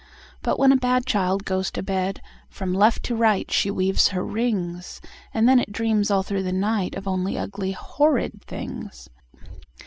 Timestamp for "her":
4.07-4.25